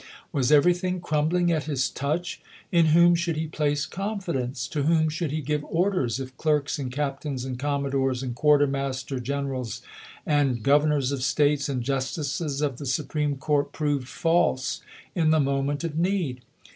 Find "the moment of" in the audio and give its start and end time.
15.29-15.95